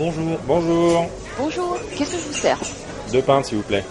[0.00, 0.38] Bonjour.
[0.46, 1.10] Bonjour.
[1.36, 2.58] Bonjour, qu'est-ce que je vous sers
[3.12, 3.84] Deux pintes, s'il vous plaît.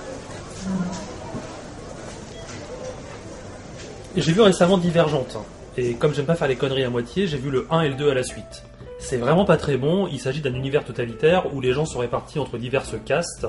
[4.16, 5.38] J'ai vu récemment Divergente.
[5.78, 7.93] Et comme j'aime pas faire les conneries à moitié, j'ai vu le 1 et le
[7.93, 8.64] 2 à la suite.
[8.98, 12.39] C'est vraiment pas très bon, il s'agit d'un univers totalitaire où les gens sont répartis
[12.39, 13.46] entre diverses castes,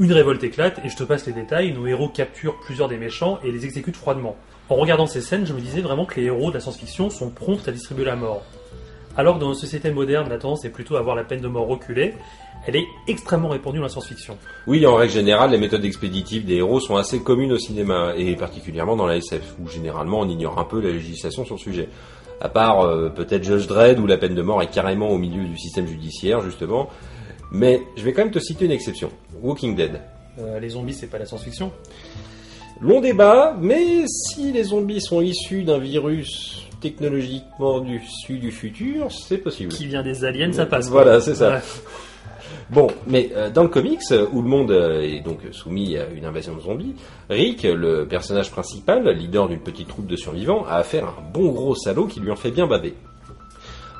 [0.00, 3.38] une révolte éclate, et je te passe les détails, nos héros capturent plusieurs des méchants
[3.44, 4.34] et les exécutent froidement.
[4.68, 7.30] En regardant ces scènes, je me disais vraiment que les héros de la science-fiction sont
[7.30, 8.42] prompts à distribuer la mort.
[9.16, 11.48] Alors que dans nos sociétés modernes, la tendance est plutôt à voir la peine de
[11.48, 12.14] mort reculer,
[12.66, 14.36] elle est extrêmement répandue dans la science-fiction.
[14.66, 18.36] Oui, en règle générale, les méthodes expéditives des héros sont assez communes au cinéma, et
[18.36, 21.88] particulièrement dans la SF, où généralement on ignore un peu la législation sur le sujet.
[22.40, 25.44] À part euh, peut-être Judge Dredd, où la peine de mort est carrément au milieu
[25.44, 26.88] du système judiciaire, justement.
[27.50, 29.10] Mais je vais quand même te citer une exception.
[29.42, 30.00] Walking Dead.
[30.38, 31.72] Euh, les zombies, c'est pas la science-fiction.
[32.80, 39.38] Long débat, mais si les zombies sont issus d'un virus technologiquement issu du futur, c'est
[39.38, 39.72] possible.
[39.72, 40.88] Qui vient des aliens, ça passe.
[40.88, 41.02] quoi.
[41.02, 41.54] Voilà, c'est ça.
[41.54, 41.60] Ouais.
[42.70, 44.00] Bon, mais euh, dans le comics,
[44.32, 46.94] où le monde euh, est donc soumis à une invasion de zombies,
[47.28, 51.50] Rick, le personnage principal, leader d'une petite troupe de survivants, a affaire à un bon
[51.50, 52.94] gros salaud qui lui en fait bien baver.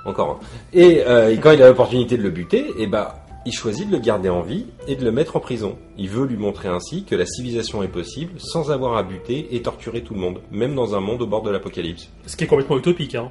[0.05, 0.39] Encore un.
[0.73, 3.93] Et, euh, et quand il a l'opportunité de le buter, et bah, il choisit de
[3.93, 5.79] le garder en vie et de le mettre en prison.
[5.97, 9.63] Il veut lui montrer ainsi que la civilisation est possible sans avoir à buter et
[9.63, 12.11] torturer tout le monde, même dans un monde au bord de l'apocalypse.
[12.27, 13.15] Ce qui est complètement utopique.
[13.15, 13.31] Hein.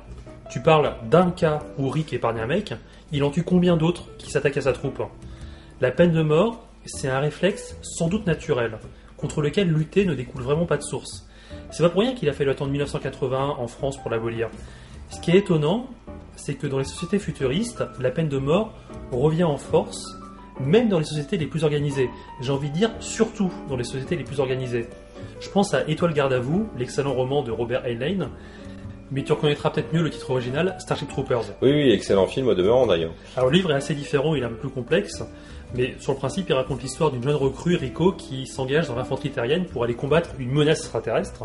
[0.49, 2.73] Tu parles d'un cas où Rick épargne un mec,
[3.11, 5.02] il en tue combien d'autres qui s'attaquent à sa troupe?
[5.80, 8.80] La peine de mort, c'est un réflexe sans doute naturel,
[9.15, 11.27] contre lequel lutter ne découle vraiment pas de source.
[11.69, 14.49] C'est pas pour rien qu'il a fallu attendre 1981 en France pour l'abolir.
[15.09, 15.87] Ce qui est étonnant,
[16.40, 18.73] c'est que dans les sociétés futuristes, la peine de mort
[19.12, 20.18] revient en force,
[20.59, 22.09] même dans les sociétés les plus organisées.
[22.42, 24.88] J'ai envie de dire surtout dans les sociétés les plus organisées.
[25.40, 28.30] Je pense à Étoile garde à vous, l'excellent roman de Robert Heinlein,
[29.12, 31.44] mais tu reconnaîtras peut-être mieux le titre original, Starship Troopers.
[31.61, 33.14] Oui, oui, excellent film au demeurant d'ailleurs.
[33.36, 35.23] Alors le livre est assez différent, il est un peu plus complexe,
[35.76, 39.32] mais sur le principe, il raconte l'histoire d'une jeune recrue, Rico, qui s'engage dans l'infanterie
[39.32, 41.44] terrienne pour aller combattre une menace extraterrestre.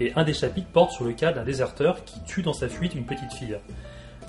[0.00, 2.94] Et un des chapitres porte sur le cas d'un déserteur qui tue dans sa fuite
[2.94, 3.58] une petite fille.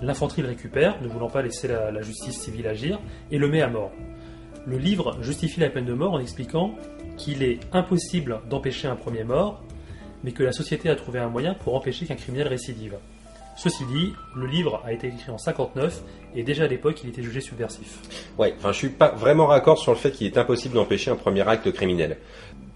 [0.01, 3.69] L'infanterie le récupère, ne voulant pas laisser la, justice civile agir, et le met à
[3.69, 3.91] mort.
[4.65, 6.73] Le livre justifie la peine de mort en expliquant
[7.17, 9.61] qu'il est impossible d'empêcher un premier mort,
[10.23, 12.95] mais que la société a trouvé un moyen pour empêcher qu'un criminel récidive.
[13.55, 16.01] Ceci dit, le livre a été écrit en 59
[16.35, 17.99] et déjà à l'époque il était jugé subversif.
[18.37, 21.15] Ouais, enfin, je suis pas vraiment raccord sur le fait qu'il est impossible d'empêcher un
[21.15, 22.17] premier acte criminel.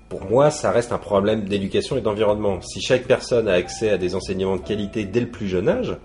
[0.09, 2.61] Pour moi, ça reste un problème d'éducation et d'environnement.
[2.61, 5.97] Si chaque personne a accès à des enseignements de qualité dès le plus jeune âge,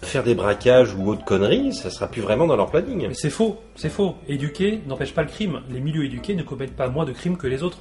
[0.00, 3.08] faire des braquages ou autres conneries, ça sera plus vraiment dans leur planning.
[3.08, 4.14] Mais c'est faux, c'est faux.
[4.28, 5.60] Éduquer n'empêche pas le crime.
[5.70, 7.78] Les milieux éduqués ne commettent pas moins de crimes que les autres.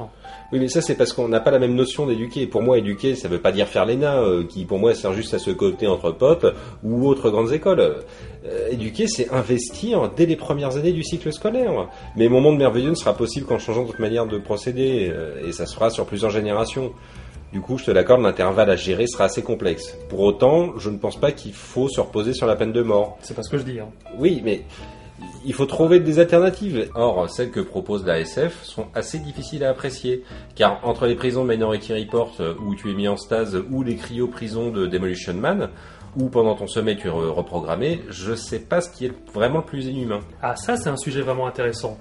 [0.51, 2.47] Oui, mais ça, c'est parce qu'on n'a pas la même notion d'éduquer.
[2.47, 5.33] Pour moi, éduquer, ça veut pas dire faire l'ENA, euh, qui pour moi sert juste
[5.33, 6.45] à se côté entre pop
[6.83, 7.79] ou autres grandes écoles.
[8.45, 11.89] Euh, éduquer, c'est investir dès les premières années du cycle scolaire.
[12.15, 15.51] Mais mon monde merveilleux ne sera possible qu'en changeant notre manière de procéder, euh, et
[15.51, 16.93] ça se fera sur plusieurs générations.
[17.53, 19.97] Du coup, je te l'accorde, l'intervalle à gérer sera assez complexe.
[20.09, 23.17] Pour autant, je ne pense pas qu'il faut se reposer sur la peine de mort.
[23.21, 23.79] C'est pas ce que je dis.
[23.79, 23.87] Hein.
[24.17, 24.63] Oui, mais
[25.45, 26.89] il faut trouver des alternatives.
[26.93, 30.23] Or, celles que propose la SF sont assez difficiles à apprécier.
[30.55, 33.81] Car entre les prisons de Minority Report, euh, où tu es mis en stase, ou
[33.81, 35.69] les cryo-prisons de Demolition Man,
[36.17, 39.59] ou pendant ton sommeil tu es re- reprogrammé, je sais pas ce qui est vraiment
[39.59, 40.19] le plus inhumain.
[40.41, 41.97] Ah, ça, c'est un sujet vraiment intéressant.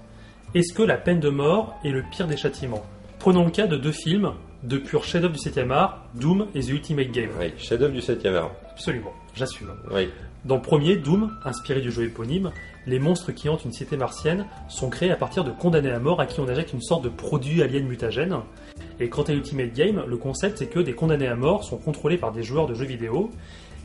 [0.54, 2.82] Est-ce que la peine de mort est le pire des châtiments?
[3.20, 4.32] Prenons le cas de deux films,
[4.66, 7.30] de purs chefs-d'œuvre du 7 art, Doom et The Ultimate Game.
[7.38, 8.50] Oui, chef-d'œuvre du 7 art.
[8.72, 9.70] Absolument, j'assume.
[9.92, 10.08] Oui.
[10.44, 12.50] Dans le premier, Doom, inspiré du jeu éponyme,
[12.86, 16.20] les monstres qui hantent une cité martienne sont créés à partir de condamnés à mort
[16.20, 18.36] à qui on injecte une sorte de produit alien mutagène.
[18.98, 22.18] Et quant à Ultimate Game, le concept c'est que des condamnés à mort sont contrôlés
[22.18, 23.30] par des joueurs de jeux vidéo,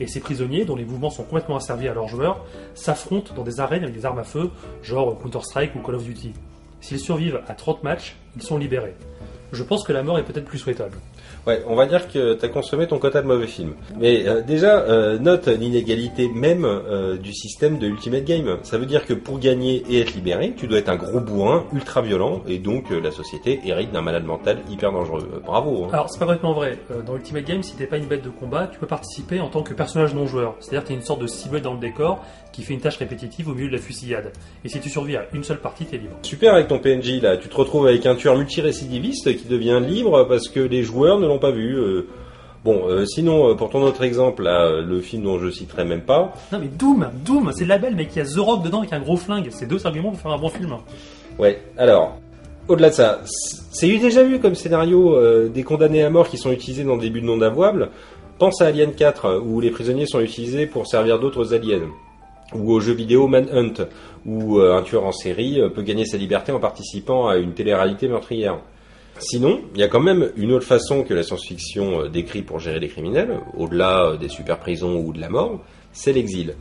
[0.00, 2.44] et ces prisonniers, dont les mouvements sont complètement asservis à leurs joueurs,
[2.74, 4.50] s'affrontent dans des arènes avec des armes à feu,
[4.82, 6.32] genre Counter-Strike ou Call of Duty.
[6.80, 8.94] S'ils survivent à 30 matchs, ils sont libérés.
[9.52, 10.96] Je pense que la mort est peut-être plus souhaitable.
[11.46, 13.74] Ouais, on va dire que tu as consommé ton quota de mauvais films.
[13.98, 18.58] Mais euh, déjà, euh, note l'inégalité même euh, du système de Ultimate Game.
[18.62, 21.66] Ça veut dire que pour gagner et être libéré, tu dois être un gros bourrin,
[21.74, 25.42] ultra violent, et donc la société hérite d'un malade mental hyper dangereux.
[25.44, 25.84] Bravo.
[25.84, 25.88] hein.
[25.92, 26.78] Alors, c'est pas complètement vrai.
[27.04, 29.62] Dans Ultimate Game, si t'es pas une bête de combat, tu peux participer en tant
[29.62, 30.54] que personnage non joueur.
[30.60, 33.48] C'est-à-dire que t'es une sorte de silhouette dans le décor qui fait une tâche répétitive
[33.48, 34.30] au milieu de la fusillade.
[34.64, 36.16] Et si tu survis à une seule partie, t'es libre.
[36.22, 40.24] Super avec ton PNJ là, tu te retrouves avec un tueur multirécidiviste qui devient libre
[40.28, 41.76] parce que les joueurs ne l'ont pas vu.
[41.76, 42.06] euh.
[42.64, 45.84] Bon, euh, sinon, euh, pour ton autre exemple, là, euh, le film dont je citerai
[45.84, 48.78] même pas, Non mais Doom, Doom, c'est le label, il y a The Rock dedans
[48.78, 49.48] avec un gros flingue.
[49.50, 50.76] C'est deux arguments pour faire un bon film.
[51.40, 52.18] Ouais, alors,
[52.68, 53.20] au-delà de ça,
[53.72, 57.22] c'est déjà vu comme scénario des condamnés à mort qui sont utilisés dans des buts
[57.22, 57.90] non avouables.
[58.38, 61.88] Pense à Alien 4, euh, où les prisonniers sont utilisés pour servir d'autres aliens.
[62.54, 63.86] Ou au jeu vidéo Manhunt,
[64.26, 67.54] où euh, un tueur en série euh, peut gagner sa liberté en participant à une
[67.54, 68.58] télé-réalité meurtrière.
[69.18, 72.58] Sinon, il y a quand même une autre façon que la science-fiction euh, décrit pour
[72.58, 75.60] gérer les criminels, au-delà des super prisons ou de la mort,
[75.92, 76.54] c'est l'exil.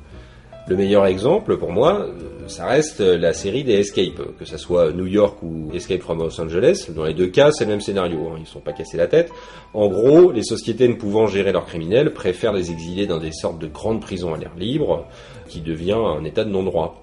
[0.67, 2.05] Le meilleur exemple, pour moi,
[2.45, 6.39] ça reste la série des Escape, que ce soit New York ou Escape from Los
[6.39, 6.91] Angeles.
[6.95, 9.07] Dans les deux cas, c'est le même scénario, hein, ils ne sont pas cassés la
[9.07, 9.31] tête.
[9.73, 13.59] En gros, les sociétés ne pouvant gérer leurs criminels préfèrent les exiler dans des sortes
[13.59, 15.07] de grandes prisons à l'air libre,
[15.51, 17.01] qui devient un état de non-droit.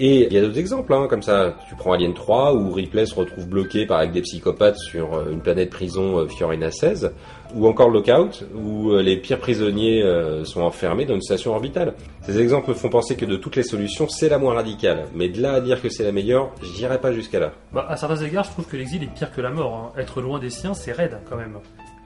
[0.00, 1.56] Et il y a d'autres exemples, hein, comme ça.
[1.68, 5.32] Tu prends Alien 3, où Ripley se retrouve bloqué par avec des psychopathes sur euh,
[5.32, 7.12] une planète prison euh, Fiorina 16,
[7.56, 10.04] ou encore Lockout, où euh, les pires prisonniers
[10.44, 11.94] sont enfermés dans une station orbitale.
[12.22, 15.06] Ces exemples me font penser que de toutes les solutions, c'est la moins radicale.
[15.16, 17.52] Mais de là à dire que c'est la meilleure, j'irai pas jusqu'à là.
[17.72, 19.92] Bah, à certains égards, je trouve que l'exil est pire que la mort.
[19.96, 20.00] hein.
[20.00, 21.58] Être loin des siens, c'est raide quand même.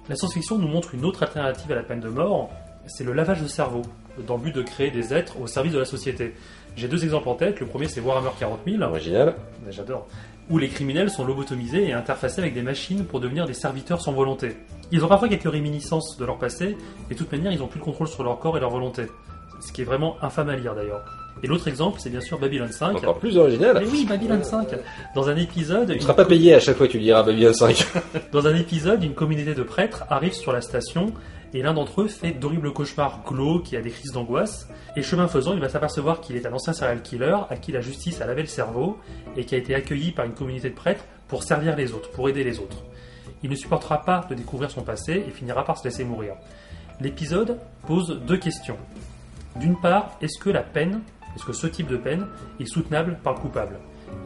[0.08, 2.50] La science-fiction nous montre une autre alternative à la peine de mort,
[2.86, 3.82] c'est le lavage de cerveau,
[4.26, 6.34] dans le but de créer des êtres au service de la société.
[6.76, 7.60] J'ai deux exemples en tête.
[7.60, 8.82] Le premier, c'est Warhammer 40 000.
[8.82, 9.34] Original
[9.70, 10.06] J'adore.
[10.50, 14.12] Où les criminels sont lobotomisés et interfacés avec des machines pour devenir des serviteurs sans
[14.12, 14.56] volonté.
[14.90, 16.76] Ils ont parfois quelques réminiscences de leur passé,
[17.10, 19.04] et de toute manière, ils n'ont plus le contrôle sur leur corps et leur volonté.
[19.60, 21.04] Ce qui est vraiment infâme à lire d'ailleurs.
[21.42, 22.96] Et l'autre exemple, c'est bien sûr Babylon 5.
[22.96, 23.78] Encore plus original.
[23.80, 24.68] Mais oui, Babylon 5.
[25.14, 27.52] Dans un épisode, Tu ne seras pas payé à chaque fois que tu liras Babylon
[27.52, 27.86] 5.
[28.32, 31.12] dans un épisode, une communauté de prêtres arrive sur la station
[31.54, 34.68] et l'un d'entre eux fait d'horribles cauchemars glauques et a des crises d'angoisse.
[34.96, 37.80] Et chemin faisant, il va s'apercevoir qu'il est un ancien serial killer à qui la
[37.80, 38.98] justice a lavé le cerveau
[39.36, 42.28] et qui a été accueilli par une communauté de prêtres pour servir les autres, pour
[42.28, 42.84] aider les autres.
[43.42, 46.34] Il ne supportera pas de découvrir son passé et finira par se laisser mourir.
[47.00, 48.76] L'épisode pose deux questions.
[49.56, 51.00] D'une part, est-ce que la peine,
[51.36, 52.26] est-ce que ce type de peine
[52.60, 53.78] est soutenable par le coupable?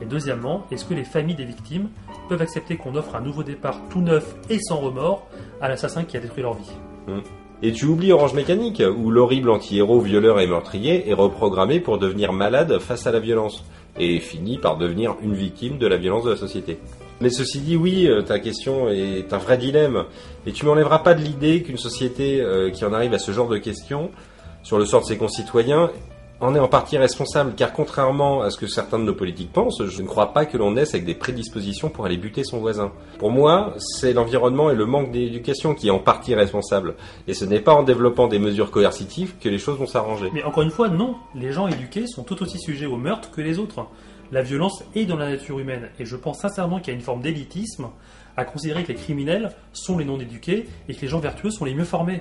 [0.02, 1.88] Et deuxièmement, est-ce que les familles des victimes
[2.28, 5.26] peuvent accepter qu'on offre un nouveau départ tout neuf et sans remords
[5.60, 6.72] à l'assassin qui a détruit leur vie?
[7.62, 12.32] Et tu oublies Orange Mécanique, où l'horrible anti-héros violeur et meurtrier est reprogrammé pour devenir
[12.32, 13.64] malade face à la violence,
[13.98, 16.78] et finit par devenir une victime de la violence de la société.
[17.22, 20.04] Mais ceci dit, oui, euh, ta question est un vrai dilemme,
[20.46, 23.48] et tu m'enlèveras pas de l'idée qu'une société euh, qui en arrive à ce genre
[23.48, 24.10] de questions
[24.62, 25.90] sur le sort de ses concitoyens
[26.40, 29.82] en est en partie responsable, car contrairement à ce que certains de nos politiques pensent,
[29.86, 32.92] je ne crois pas que l'on naisse avec des prédispositions pour aller buter son voisin.
[33.18, 36.94] Pour moi, c'est l'environnement et le manque d'éducation qui est en partie responsable.
[37.26, 40.30] Et ce n'est pas en développant des mesures coercitives que les choses vont s'arranger.
[40.34, 41.16] Mais encore une fois, non.
[41.34, 43.86] Les gens éduqués sont tout aussi sujets au meurtre que les autres.
[44.30, 47.04] La violence est dans la nature humaine, et je pense sincèrement qu'il y a une
[47.04, 47.86] forme d'élitisme
[48.36, 51.74] à considérer que les criminels sont les non-éduqués et que les gens vertueux sont les
[51.74, 52.20] mieux formés.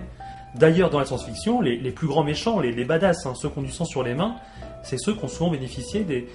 [0.58, 3.62] D'ailleurs, dans la science-fiction, les, plus grands méchants, les, les badass, hein, ceux qui ont
[3.62, 4.36] du sang sur les mains,
[4.84, 6.28] c'est ceux qui ont souvent bénéficié des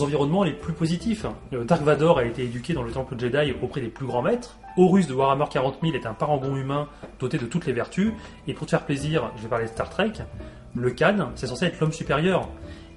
[0.00, 1.24] environnements les plus positifs.
[1.52, 4.58] Euh, Dark Vador a été éduqué dans le temple Jedi auprès des plus grands maîtres.
[4.76, 6.88] Horus de Warhammer 40 000 est un parangon humain
[7.18, 8.12] doté de toutes les vertus.
[8.46, 10.12] Et pour te faire plaisir, je vais parler de Star Trek.
[10.74, 12.48] Le Khan, c'est censé être l'homme supérieur.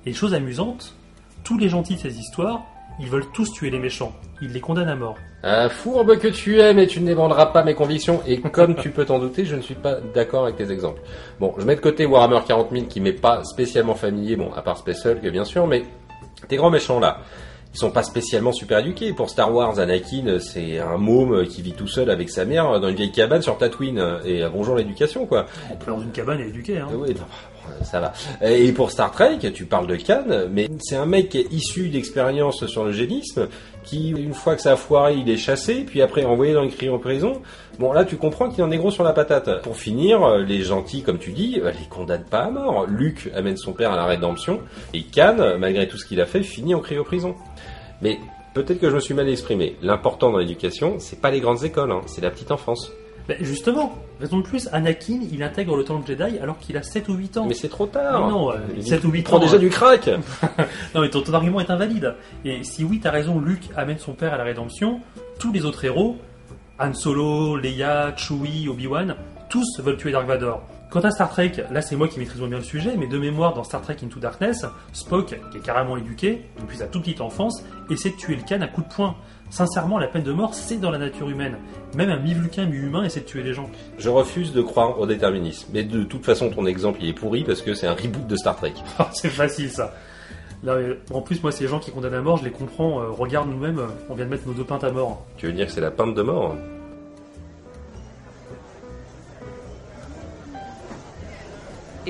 [0.06, 0.96] Et chose amusante,
[1.44, 2.66] tous les gentils de ces histoires,
[3.00, 4.14] ils veulent tous tuer les méchants.
[4.42, 5.16] Ils les condamnent à mort.
[5.44, 8.22] Un fourbe que tu es, mais tu n'ébranleras pas mes convictions.
[8.28, 11.02] Et comme tu peux t'en douter, je ne suis pas d'accord avec tes exemples.
[11.40, 14.62] Bon, je mets de côté Warhammer 40 000 qui m'est pas spécialement familier, bon, à
[14.62, 15.84] part Space Hulk bien sûr, mais
[16.48, 17.20] tes grands méchants là,
[17.74, 19.14] ils sont pas spécialement super éduqués.
[19.14, 22.90] Pour Star Wars, Anakin, c'est un môme qui vit tout seul avec sa mère dans
[22.90, 24.20] une vieille cabane sur Tatooine.
[24.26, 25.46] Et euh, bonjour l'éducation, quoi.
[25.72, 26.80] On peut dans une cabane et éduqué.
[26.80, 26.88] Hein.
[26.92, 28.14] Oui, non, bon, ça va.
[28.42, 32.86] Et pour Star Trek, tu parles de Khan, mais c'est un mec issu d'expériences sur
[32.86, 33.48] le génisme,
[33.84, 37.00] qui, une fois que ça a foiré, il est chassé, puis après envoyé dans une
[37.00, 37.42] prison.
[37.80, 39.62] Bon, là, tu comprends qu'il en est gros sur la patate.
[39.62, 42.86] Pour finir, euh, les gentils, comme tu dis, euh, les condamnent pas à mort.
[42.88, 44.60] Luke amène son père à la rédemption,
[44.94, 47.36] et Khan, malgré tout ce qu'il a fait, finit en cryoprison.
[48.02, 48.20] Mais
[48.54, 49.76] peut-être que je me suis mal exprimé.
[49.82, 52.92] L'important dans l'éducation, c'est pas les grandes écoles, hein, c'est la petite enfance.
[53.30, 57.08] Ben, justement, raison de plus, Anakin, il intègre le temple Jedi alors qu'il a 7
[57.10, 57.46] ou 8 ans.
[57.46, 58.26] Mais c'est trop tard.
[58.26, 59.40] Mais non, euh, Il 7 ou 8 prend ans.
[59.40, 60.10] déjà euh, du crack.
[60.96, 62.16] Non, mais ton, ton argument est invalide.
[62.44, 65.02] Et si oui, t'as raison, Luke amène son père à la rédemption,
[65.38, 66.18] tous les autres héros,
[66.80, 69.16] Han Solo, Leia, Chewie, Obi-Wan,
[69.48, 70.64] tous veulent tuer Dark Vador.
[70.90, 73.20] Quant à Star Trek, là c'est moi qui maîtrise moins bien le sujet, mais de
[73.20, 77.22] mémoire dans Star Trek Into Darkness, Spock, qui est carrément éduqué, depuis sa toute petite
[77.22, 79.16] enfance, essaie de tuer le Khan à coups de poing.
[79.52, 81.58] Sincèrement, la peine de mort, c'est dans la nature humaine.
[81.96, 83.70] Même un mi-vulcain, mi-humain essaie de tuer les gens.
[84.00, 85.70] Je refuse de croire au déterminisme.
[85.74, 88.36] Mais de toute façon, ton exemple, il est pourri parce que c'est un reboot de
[88.36, 88.74] Star Trek.
[89.14, 89.94] c'est facile ça.
[90.64, 93.00] Là, euh, en plus, moi, ces gens qui condamnent à mort, je les comprends.
[93.00, 95.26] euh, regarde nous-mêmes, euh, on vient de mettre nos deux pintes à mort.
[95.38, 96.56] Tu veux dire que c'est la pinte de mort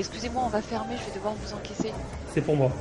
[0.00, 1.92] Excusez-moi, on va fermer, je vais devoir vous encaisser.
[2.32, 2.72] C'est pour moi.